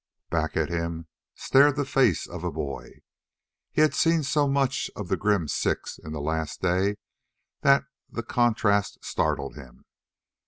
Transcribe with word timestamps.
Back 0.31 0.57
at 0.57 0.69
him 0.69 1.05
stared 1.35 1.75
the 1.75 1.85
face 1.85 2.25
of 2.25 2.43
a 2.43 2.51
boy. 2.51 3.01
He 3.71 3.81
had 3.81 3.93
seen 3.93 4.23
so 4.23 4.47
much 4.47 4.89
of 4.95 5.09
the 5.09 5.15
grim 5.15 5.47
six 5.47 5.99
in 5.99 6.11
the 6.11 6.19
last 6.19 6.59
day 6.59 6.95
that 7.61 7.83
the 8.09 8.23
contrast 8.23 8.97
startled 9.05 9.53
him. 9.55 9.85